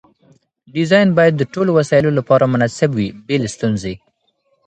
[0.73, 3.93] ډیزاین باید د ټولو وسایلو لپاره مناسب وي بې له ستونزې.